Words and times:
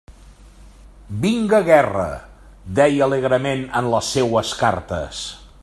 «Vinga 1.25 1.59
guerra!», 1.67 2.07
deia 2.79 3.05
alegrement 3.09 3.61
en 3.81 3.91
les 3.95 4.13
seues 4.17 4.55
cartes. 4.63 5.25